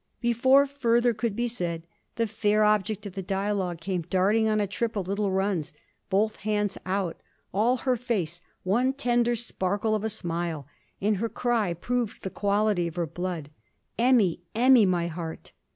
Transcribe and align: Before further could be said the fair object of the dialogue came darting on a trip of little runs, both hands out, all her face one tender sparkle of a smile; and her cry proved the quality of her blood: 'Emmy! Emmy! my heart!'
Before 0.19 0.65
further 0.65 1.13
could 1.13 1.35
be 1.35 1.47
said 1.47 1.85
the 2.15 2.25
fair 2.25 2.63
object 2.63 3.05
of 3.05 3.13
the 3.13 3.21
dialogue 3.21 3.79
came 3.79 4.01
darting 4.01 4.47
on 4.49 4.59
a 4.59 4.65
trip 4.65 4.95
of 4.95 5.07
little 5.07 5.29
runs, 5.29 5.73
both 6.09 6.37
hands 6.37 6.75
out, 6.87 7.21
all 7.53 7.77
her 7.77 7.95
face 7.95 8.41
one 8.63 8.93
tender 8.93 9.35
sparkle 9.35 9.93
of 9.93 10.03
a 10.03 10.09
smile; 10.09 10.65
and 10.99 11.17
her 11.17 11.29
cry 11.29 11.75
proved 11.75 12.23
the 12.23 12.31
quality 12.31 12.87
of 12.87 12.95
her 12.95 13.05
blood: 13.05 13.51
'Emmy! 13.99 14.41
Emmy! 14.55 14.87
my 14.87 15.05
heart!' 15.05 15.51